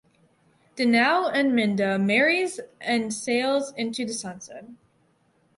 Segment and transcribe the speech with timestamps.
[0.77, 4.65] Danao and Minda marries and sails into the sunset.